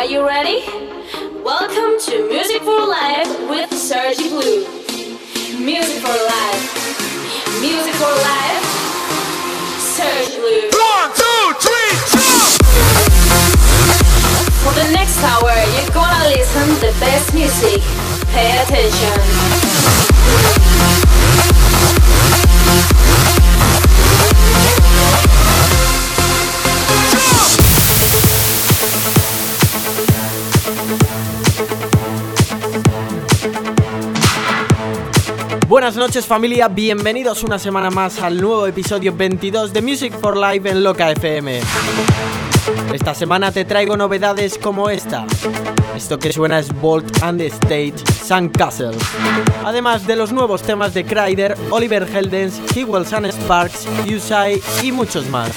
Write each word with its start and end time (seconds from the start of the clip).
Are 0.00 0.06
you 0.06 0.26
ready? 0.26 0.64
Welcome 1.44 2.00
to 2.00 2.26
Music 2.26 2.62
for 2.62 2.86
Life 2.86 3.28
with 3.50 3.70
Sergi 3.70 4.30
Blue. 4.30 4.64
Music 5.62 6.00
for 6.00 6.16
Life. 6.16 7.60
Music 7.60 7.94
for 8.00 8.08
Life. 8.08 8.64
Sergi 9.76 10.40
Blue. 10.40 10.70
One, 10.72 11.12
two, 11.12 11.52
three, 11.60 11.92
jump! 12.16 12.48
For 14.64 14.72
the 14.72 14.90
next 14.90 15.22
hour, 15.22 15.52
you're 15.76 15.92
gonna 15.92 16.30
listen 16.30 16.66
the 16.80 16.96
best 16.98 17.34
music. 17.34 17.82
Pay 18.32 18.56
attention. 18.62 19.69
Buenas 35.80 35.96
noches 35.96 36.26
familia, 36.26 36.68
bienvenidos 36.68 37.42
una 37.42 37.58
semana 37.58 37.88
más 37.88 38.20
al 38.20 38.38
nuevo 38.38 38.66
episodio 38.66 39.16
22 39.16 39.72
de 39.72 39.80
Music 39.80 40.12
for 40.12 40.36
Life 40.36 40.68
en 40.68 40.84
Loca 40.84 41.10
FM. 41.10 41.58
Esta 42.92 43.14
semana 43.14 43.50
te 43.50 43.64
traigo 43.64 43.96
novedades 43.96 44.58
como 44.58 44.90
esta. 44.90 45.24
Esto 45.96 46.18
que 46.18 46.34
suena 46.34 46.58
es 46.58 46.70
Bolt 46.82 47.22
and 47.22 47.38
the 47.38 47.46
Stage 47.46 47.94
Sandcastle. 48.12 48.98
Además 49.64 50.06
de 50.06 50.16
los 50.16 50.32
nuevos 50.32 50.60
temas 50.60 50.92
de 50.92 51.06
Kryder, 51.06 51.56
Oliver 51.70 52.06
Heldens, 52.14 52.60
Hewells 52.76 53.14
and 53.14 53.28
Sparks, 53.28 53.88
Usai 54.06 54.60
y 54.82 54.92
muchos 54.92 55.30
más. 55.30 55.50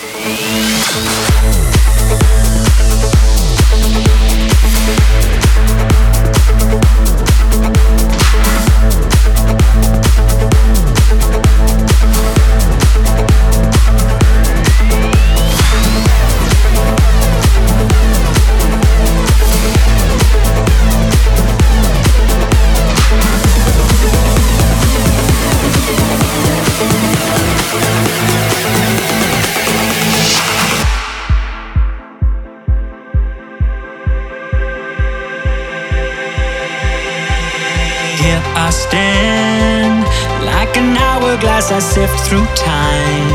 Through 42.34 42.56
time. 42.58 43.30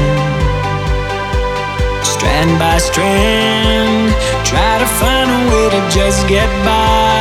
Strand 2.03 2.59
by 2.59 2.79
strand, 2.79 4.11
try 4.43 4.73
to 4.83 4.89
find 4.99 5.31
a 5.31 5.41
way 5.51 5.67
to 5.71 5.81
just 5.87 6.27
get 6.27 6.51
by. 6.67 7.15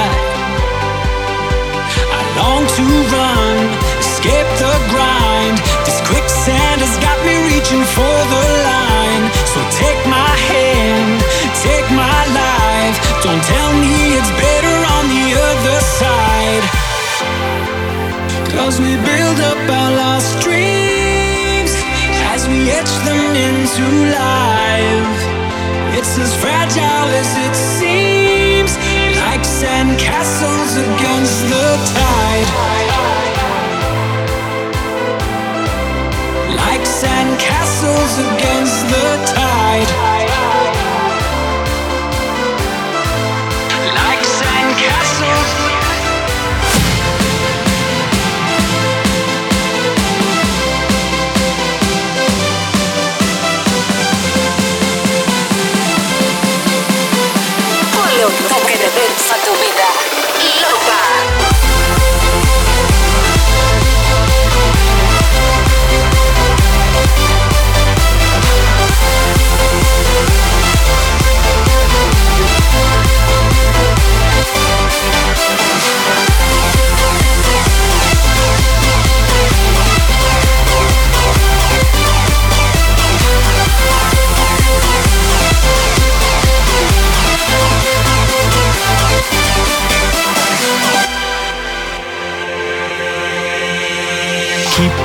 I 2.18 2.22
long 2.40 2.66
to 2.66 2.86
run, 3.14 3.58
escape 4.02 4.50
the 4.58 4.74
grind. 4.90 5.62
This 5.86 6.02
quicksand 6.10 6.82
has 6.82 6.98
got 6.98 7.18
me 7.30 7.36
reaching 7.46 7.86
for 7.94 8.18
the 8.34 8.44
line. 8.70 9.26
So 9.54 9.60
take 9.78 10.02
my 10.10 10.34
hand, 10.50 11.22
take 11.62 11.88
my 11.94 12.22
life. 12.42 12.98
Don't 13.22 13.44
tell 13.54 13.72
me 13.78 14.18
it's 14.18 14.34
better 14.34 14.78
on 14.98 15.04
the 15.14 15.26
other 15.50 15.78
side. 16.02 16.66
Cause 18.50 18.82
we 18.82 18.98
build 19.06 19.27
life. 24.18 25.20
It's 25.98 26.18
as 26.18 26.34
fragile 26.42 27.10
as 27.22 27.32
it 27.46 27.56
seems, 27.56 28.72
like 29.26 29.44
sand 29.46 30.00
castles 30.00 30.78
against 30.78 31.38
the 31.52 31.68
tide. 31.94 32.50
Like 36.56 36.86
sand 36.86 37.40
castles 37.40 38.14
against 38.28 38.80
the 38.94 39.08
tide. 39.36 40.17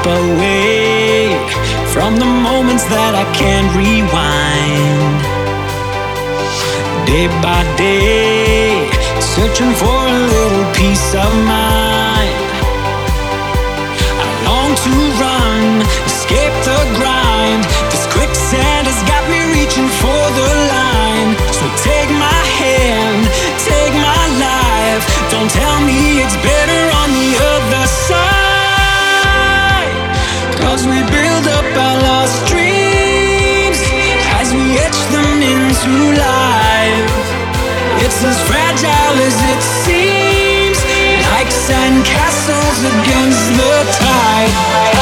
Away 0.07 1.31
from 1.93 2.17
the 2.17 2.25
moments 2.25 2.85
that 2.85 3.15
I 3.15 3.25
can't 3.35 3.71
rewind. 3.77 5.19
Day 7.07 7.27
by 7.43 7.63
day, 7.77 8.89
searching 9.21 9.73
for 9.81 9.99
a 10.15 10.19
little 10.35 10.67
peace 10.75 11.15
of 11.15 11.33
mind. 11.47 12.37
I 14.25 14.29
long 14.49 14.71
to 14.85 14.93
run, 15.23 15.63
escape 16.07 16.57
the 16.65 16.79
grind. 16.99 17.22
It's 38.15 38.25
as 38.25 38.43
fragile 38.43 39.17
as 39.25 39.41
it 39.53 39.63
seems, 39.63 40.85
like 41.33 41.51
sand 41.51 42.05
castles 42.05 42.85
against 42.85 43.49
the 43.57 43.97
tide. 43.99 45.02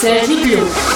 DJ 0.00 0.24
Sergi 0.24 0.40
Blue. 0.40 0.89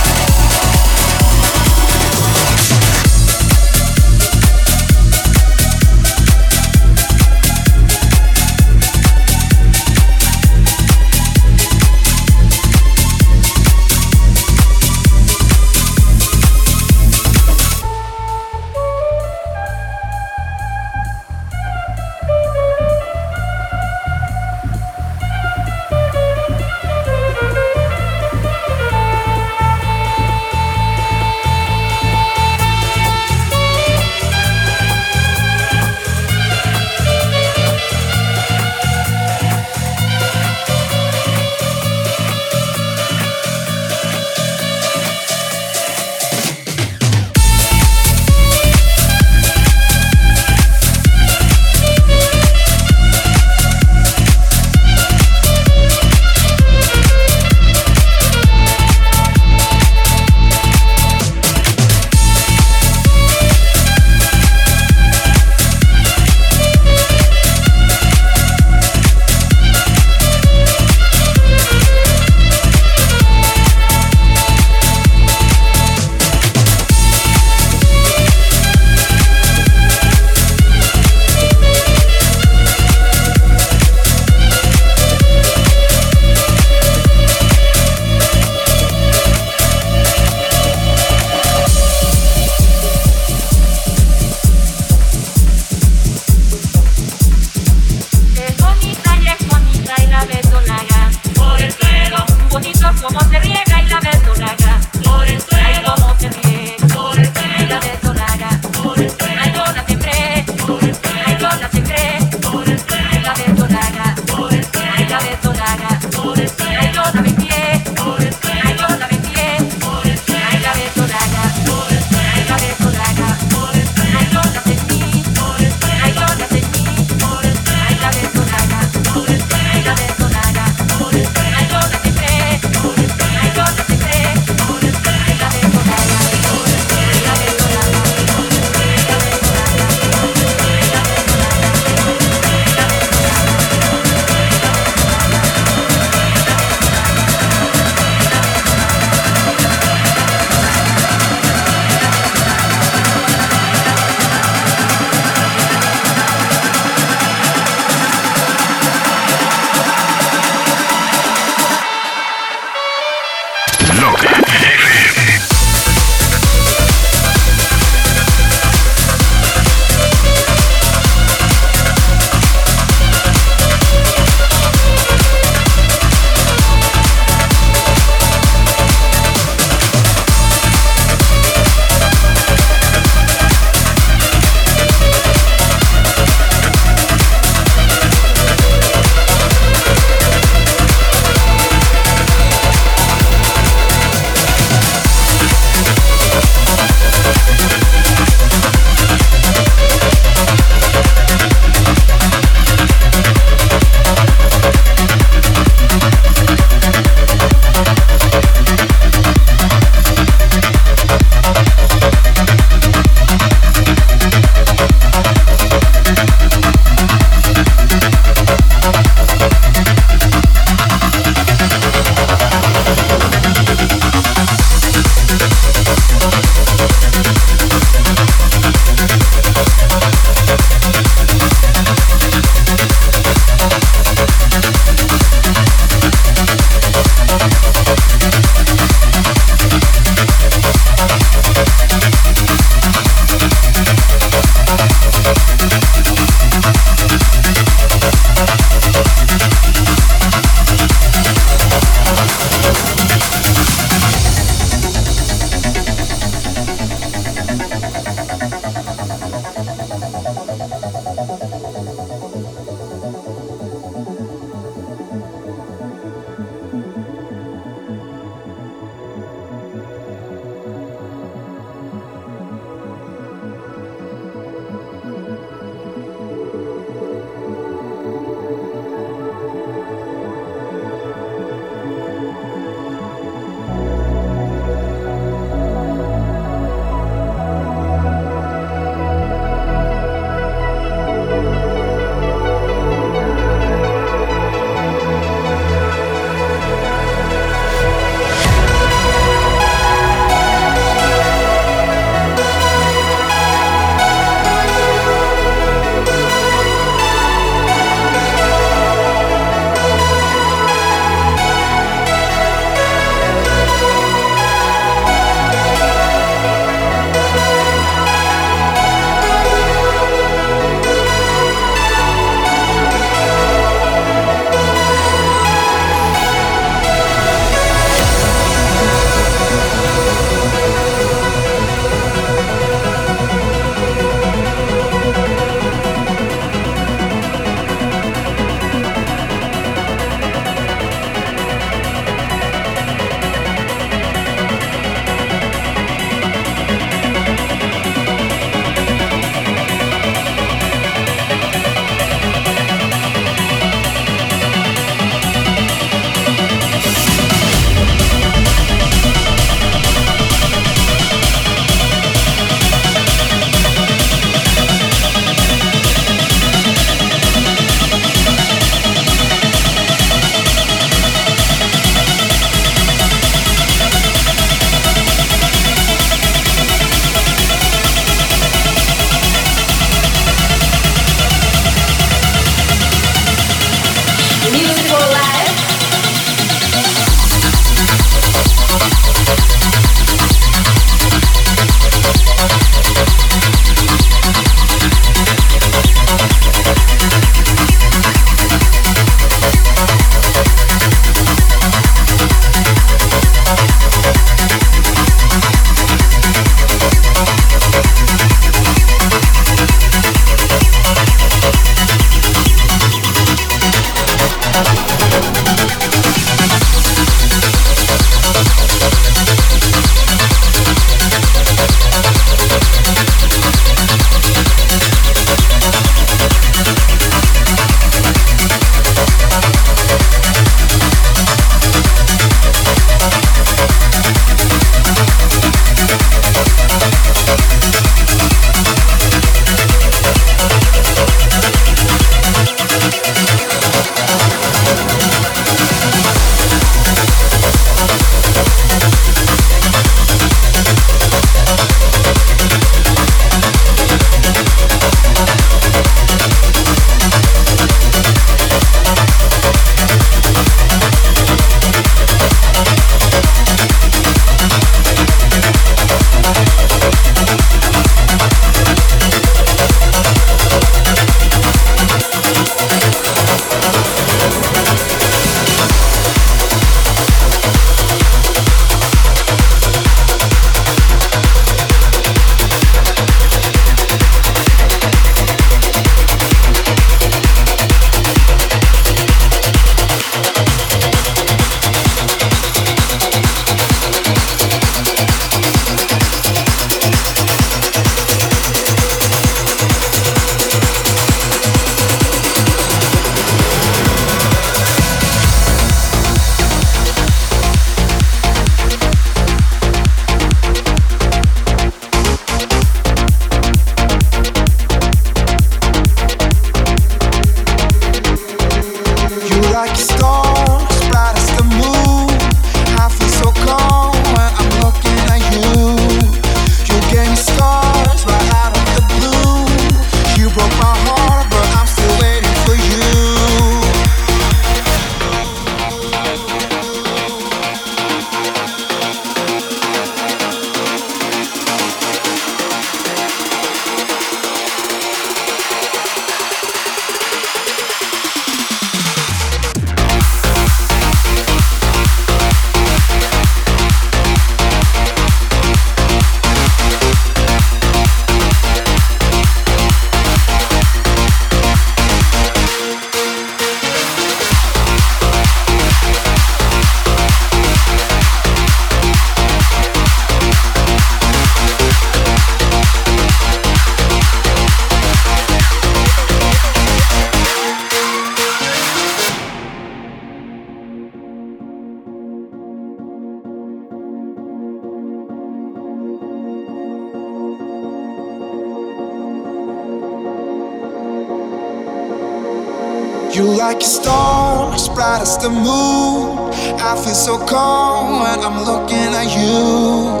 Feel 596.88 596.94
so 596.94 597.26
calm 597.26 598.00
when 598.00 598.18
I'm 598.24 598.38
looking 598.48 598.90
at 598.96 599.08
you. 599.12 600.00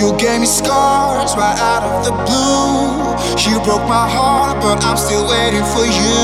You 0.00 0.16
gave 0.16 0.40
me 0.40 0.46
scars 0.46 1.36
right 1.36 1.58
out 1.58 1.82
of 1.84 2.04
the 2.06 2.12
blue. 2.24 3.12
You 3.44 3.60
broke 3.60 3.86
my 3.86 4.08
heart, 4.08 4.56
but 4.62 4.82
I'm 4.82 4.96
still 4.96 5.28
waiting 5.28 5.66
for 5.74 5.84
you. 5.84 6.16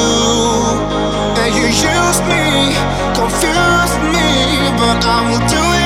And 1.40 1.50
you 1.54 1.68
used 1.68 2.24
me, 2.32 2.72
confused 3.20 4.00
me, 4.14 4.28
but 4.80 5.04
I 5.04 5.18
will 5.28 5.44
do 5.46 5.62
it 5.74 5.77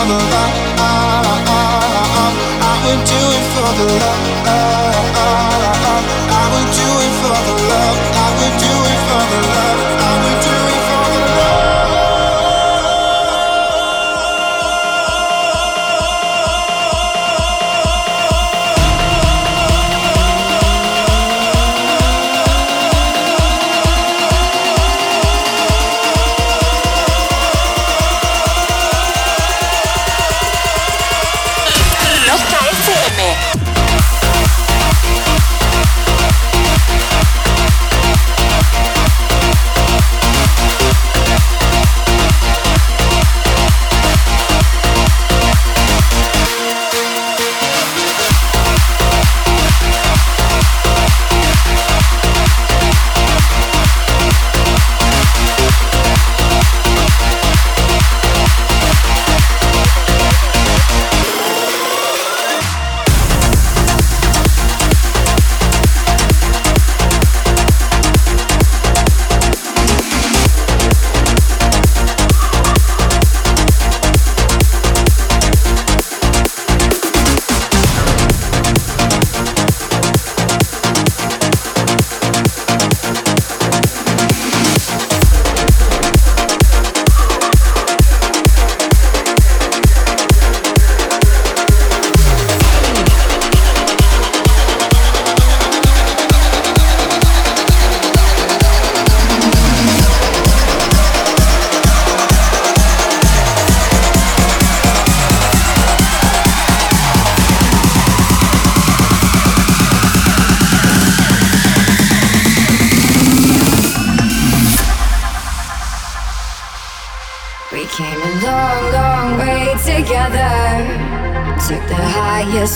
for 0.00 0.06
the 0.06 0.14
love. 0.14 1.50
I 2.62 2.74
would 2.84 3.02
do 3.04 3.20
it 3.36 3.44
for 3.52 3.70
the 3.78 3.86
love. 4.00 4.39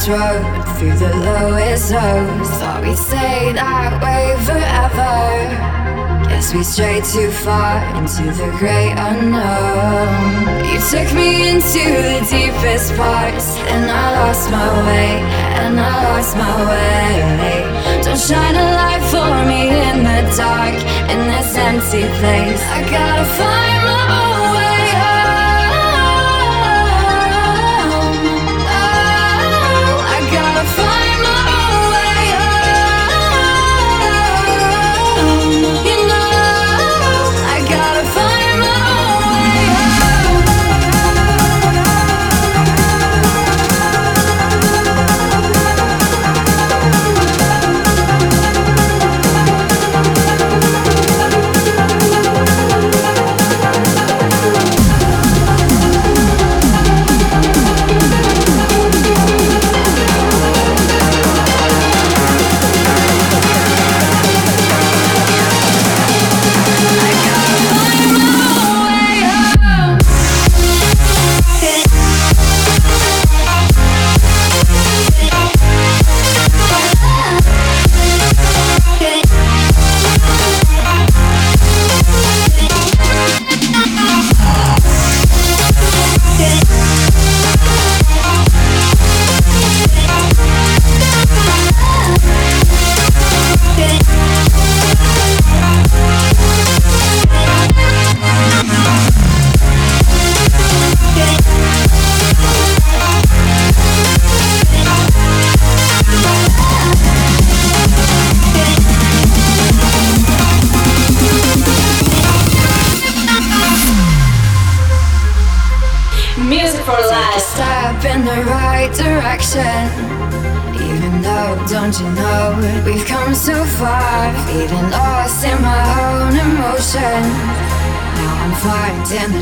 Road 0.09 0.45
through 0.77 0.97
the 0.99 1.13
lowest 1.17 1.91
lows. 1.91 2.49
Thought 2.61 2.83
we'd 2.83 2.97
stay 2.97 3.53
that 3.53 4.03
way 4.03 4.37
forever. 4.45 5.15
Guess 6.29 6.55
we 6.55 6.63
strayed 6.63 7.05
too 7.05 7.31
far 7.31 7.81
into 7.97 8.25
the 8.33 8.51
great 8.59 8.93
unknown. 8.97 10.09
You 10.69 10.79
took 10.91 11.09
me 11.15 11.49
into 11.49 11.85
the 12.09 12.21
deepest 12.29 12.95
parts, 12.97 13.57
and 13.73 13.91
I 13.91 14.05
lost 14.21 14.51
my 14.51 14.69
way, 14.87 15.21
and 15.63 15.81
I 15.81 15.95
lost 16.11 16.37
my 16.37 16.55
way. 16.69 18.03
Don't 18.03 18.19
shine 18.19 18.57
a 18.57 18.67
light 18.81 19.05
for 19.13 19.33
me 19.49 19.63
in 19.89 20.05
the 20.05 20.21
dark, 20.37 20.77
in 21.13 21.21
this 21.31 21.57
empty 21.57 22.05
place. 22.19 22.63
I 22.77 22.81
gotta 22.91 23.25
find 23.39 23.84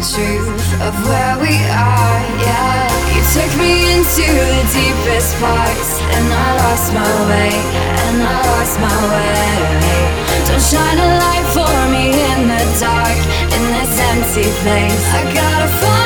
truth 0.02 0.82
of 0.82 0.94
where 1.06 1.38
we 1.38 1.54
are, 1.70 2.22
yeah. 2.42 2.90
You 3.14 3.22
took 3.30 3.52
me 3.54 3.94
into 3.94 4.26
the 4.26 4.62
deepest 4.74 5.38
parts, 5.38 6.02
and 6.02 6.26
I 6.26 6.48
lost 6.58 6.92
my 6.92 7.14
way, 7.30 7.54
and 8.10 8.18
I 8.18 8.38
lost 8.50 8.80
my 8.82 8.98
way. 9.14 9.62
Don't 10.48 10.60
shine 10.60 10.98
a 10.98 11.10
light 11.22 11.46
for 11.54 11.74
me 11.94 12.10
in 12.10 12.48
the 12.50 12.62
dark, 12.82 13.18
in 13.54 13.62
this 13.78 13.94
empty 14.10 14.50
place. 14.66 15.06
I 15.14 15.22
gotta 15.32 15.68
find 15.68 16.01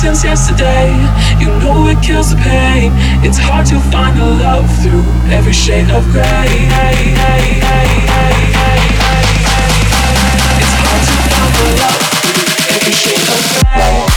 since 0.00 0.22
yesterday. 0.22 0.90
You 1.40 1.48
know 1.58 1.88
it 1.88 2.00
kills 2.02 2.30
the 2.30 2.36
pain. 2.36 2.92
It's 3.26 3.36
hard 3.36 3.66
to 3.66 3.80
find 3.90 4.16
the 4.16 4.26
love 4.26 4.70
through 4.80 5.02
every 5.32 5.52
shade 5.52 5.90
of 5.90 6.04
gray. 6.12 6.22
It's 10.60 10.74
hard 10.82 11.02
to 11.08 11.14
find 11.30 11.52
the 11.58 11.64
love 11.82 12.02
through 12.22 12.46
every 12.76 12.94
shade 12.94 13.26
of 13.28 13.40
gray. 13.74 14.07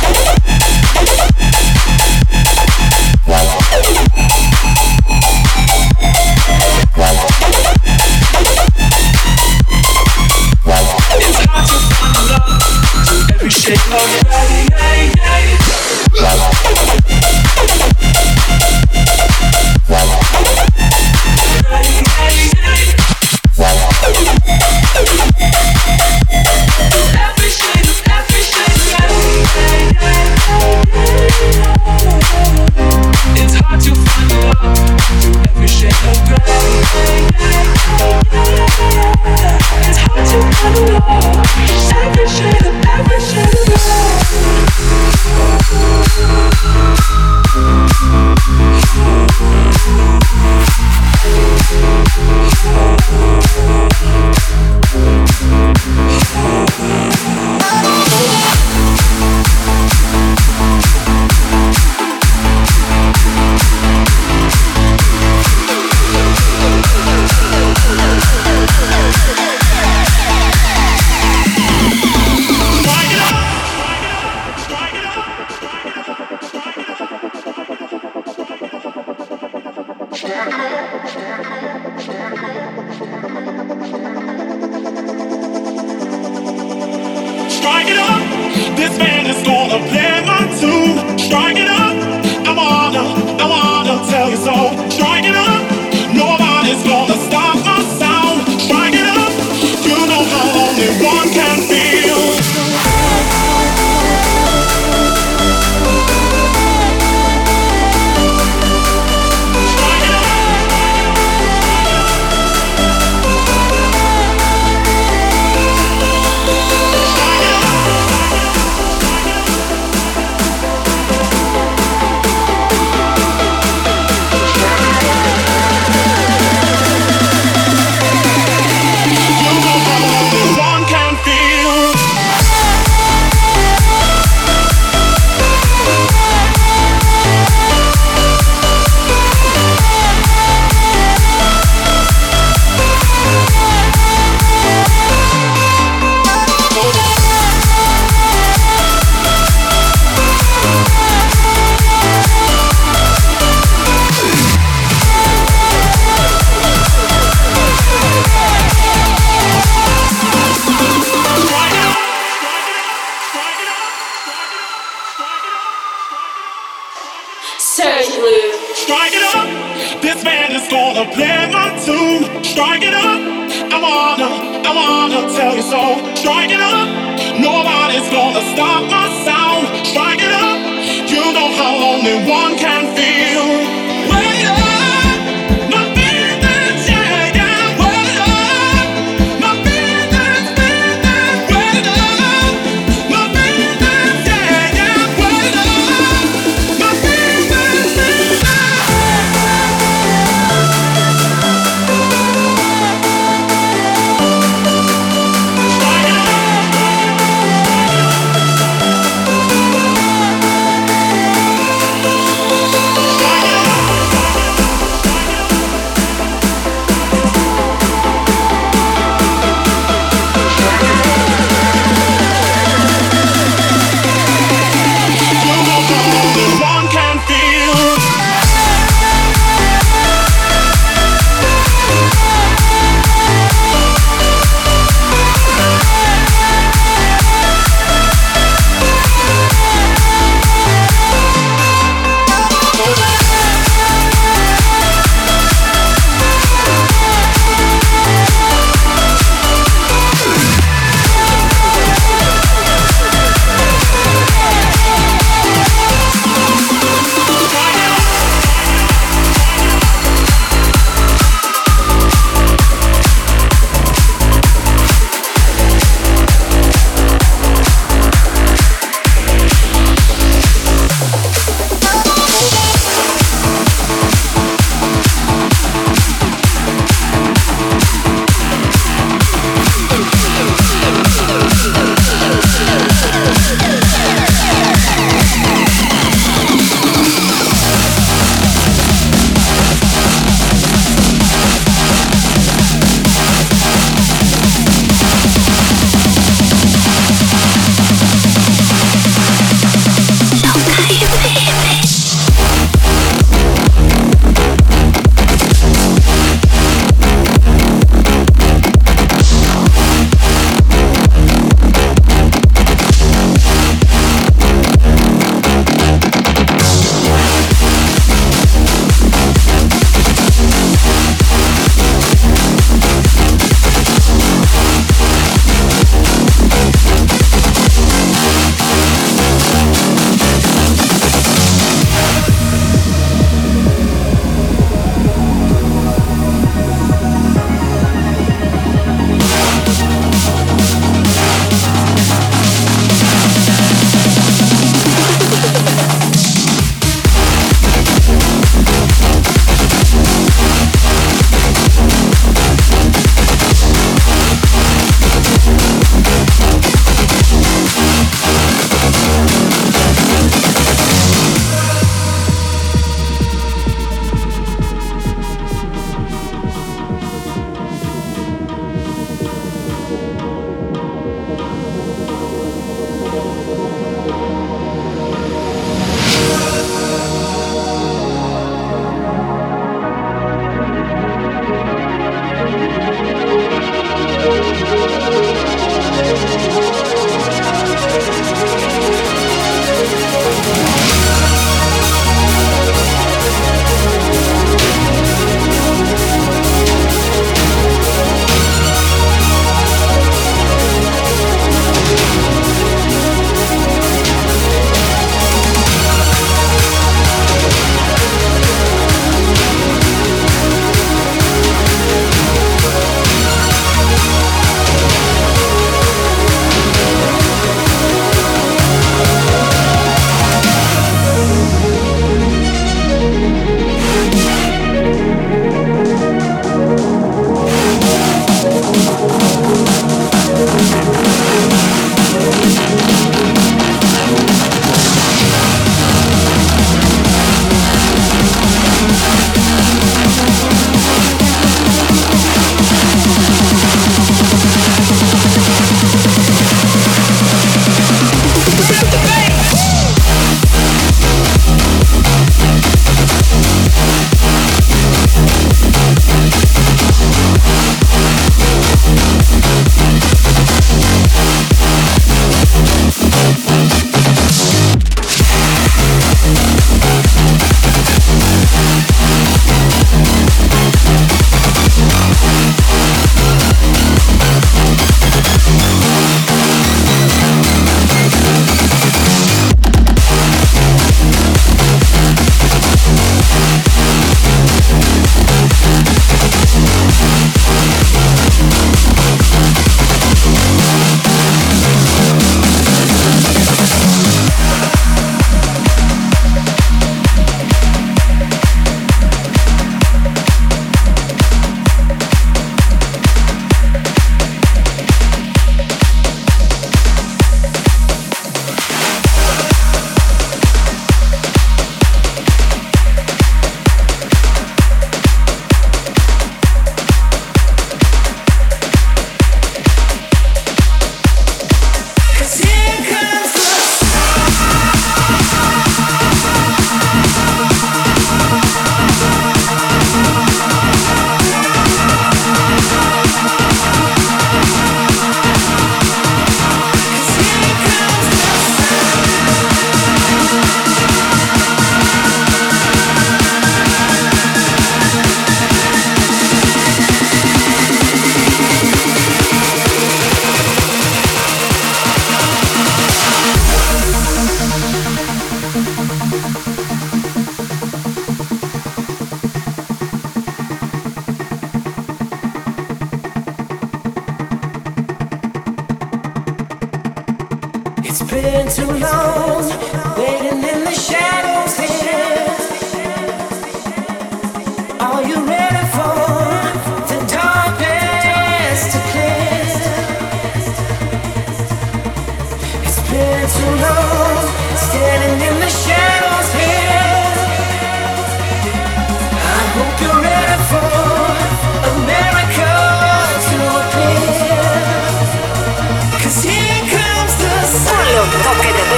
been 568.12 568.49
too 568.49 568.66
long. 568.66 569.80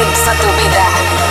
regresa 0.03 0.33
tu 0.33 0.47
vida. 0.57 1.22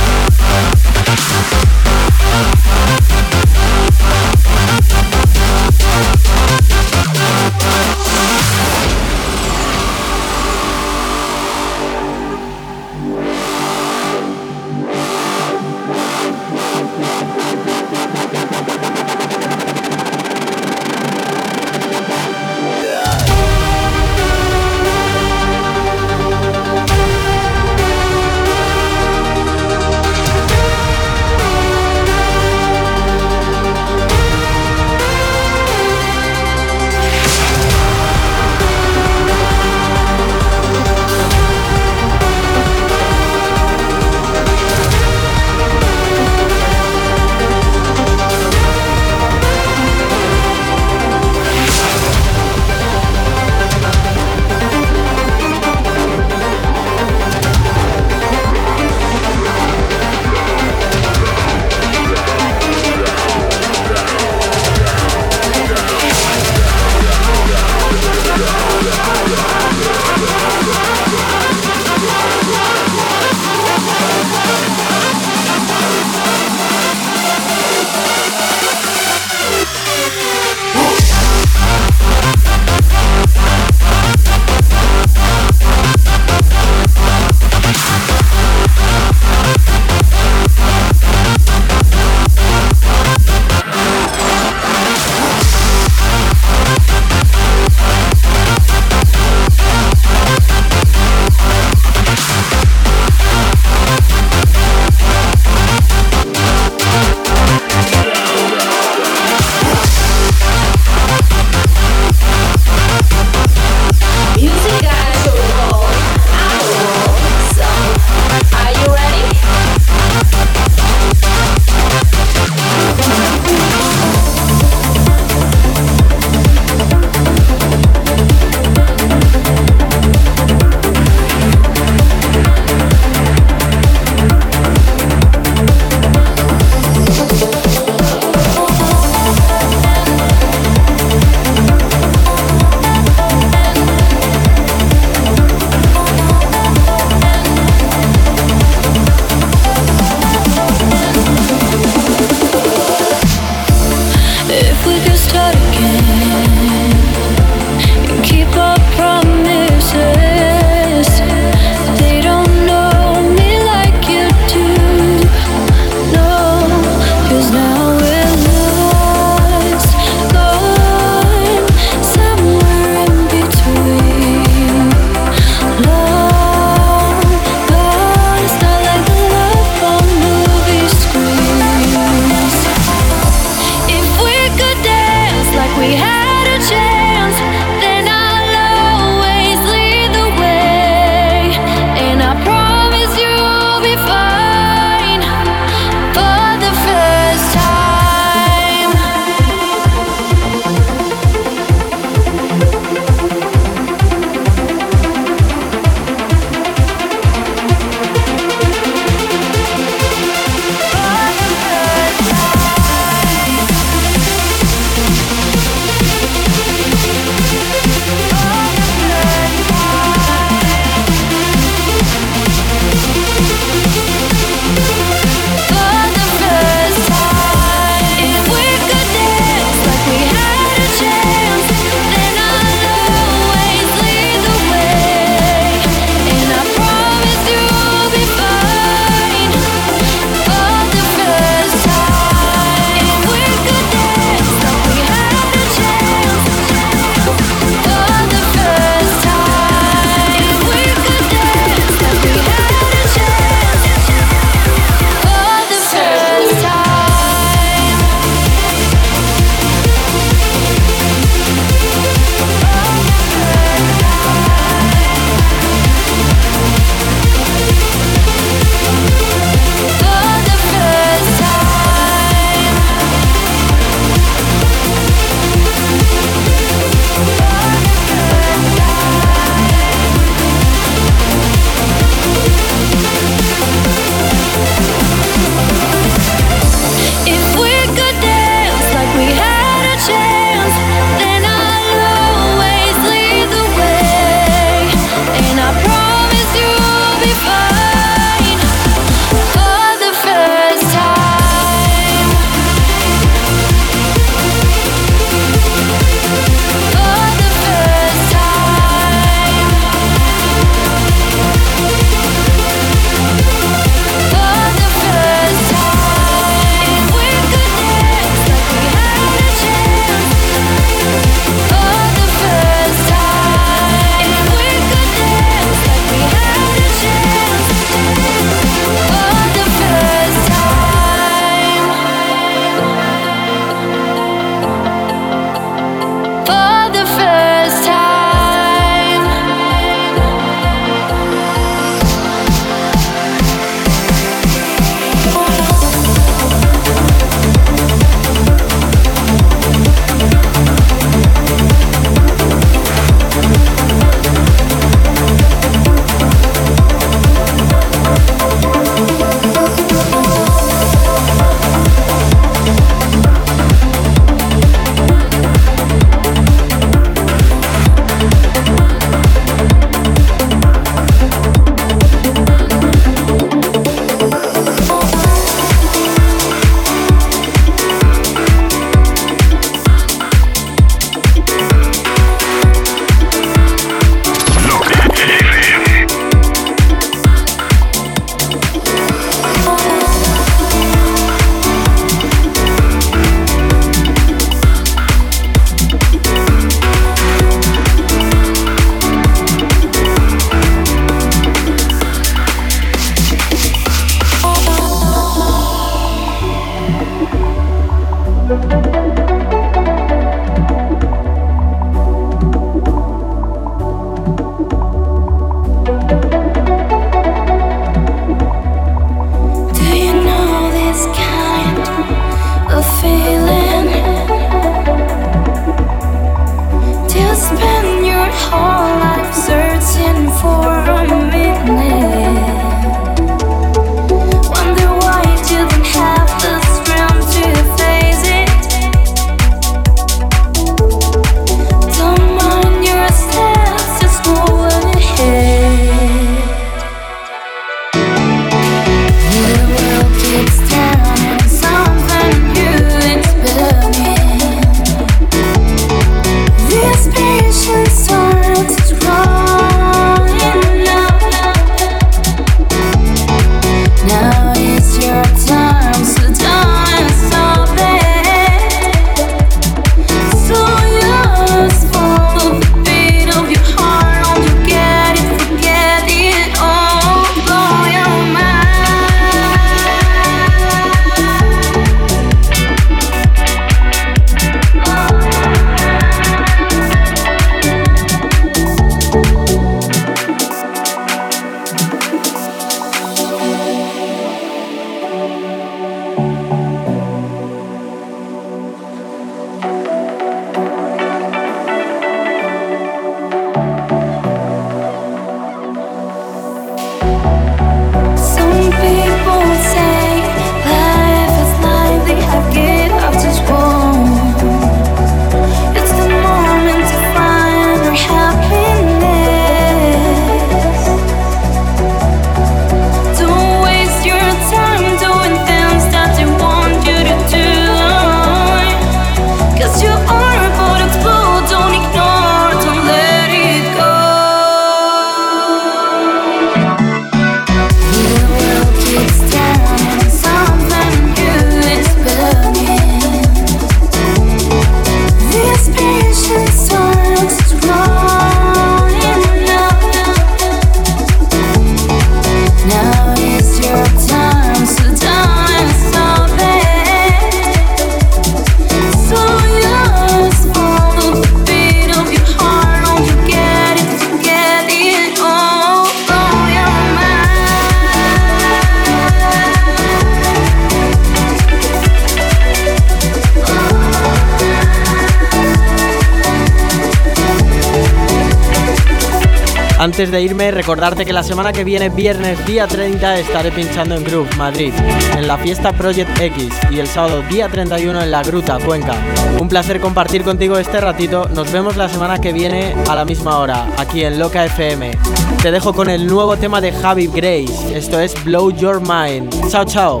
Antes 579.94 580.10
de 580.10 580.22
irme, 580.22 580.50
recordarte 580.50 581.04
que 581.04 581.12
la 581.12 581.22
semana 581.22 581.52
que 581.52 581.62
viene, 581.62 581.88
viernes 581.88 582.44
día 582.46 582.66
30, 582.66 583.20
estaré 583.20 583.52
pinchando 583.52 583.94
en 583.94 584.02
Groove, 584.02 584.28
Madrid, 584.36 584.72
en 585.16 585.28
la 585.28 585.38
fiesta 585.38 585.72
Project 585.72 586.20
X 586.20 586.48
y 586.68 586.80
el 586.80 586.88
sábado 586.88 587.22
día 587.30 587.48
31 587.48 588.02
en 588.02 588.10
La 588.10 588.24
Gruta, 588.24 588.58
Cuenca. 588.58 588.96
Un 589.38 589.48
placer 589.48 589.78
compartir 589.78 590.24
contigo 590.24 590.58
este 590.58 590.80
ratito. 590.80 591.28
Nos 591.28 591.52
vemos 591.52 591.76
la 591.76 591.88
semana 591.88 592.20
que 592.20 592.32
viene 592.32 592.74
a 592.88 592.96
la 592.96 593.04
misma 593.04 593.38
hora, 593.38 593.68
aquí 593.76 594.02
en 594.02 594.18
Loca 594.18 594.44
FM. 594.44 594.98
Te 595.40 595.52
dejo 595.52 595.72
con 595.72 595.88
el 595.88 596.08
nuevo 596.08 596.36
tema 596.36 596.60
de 596.60 596.72
Javi 596.72 597.06
Grace. 597.06 597.72
Esto 597.72 598.00
es 598.00 598.14
Blow 598.24 598.50
Your 598.50 598.80
Mind. 598.80 599.48
Chao, 599.48 599.64
chao. 599.64 600.00